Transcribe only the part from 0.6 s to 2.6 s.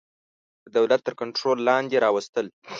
د دولت تر کنټرول لاندي راوستل.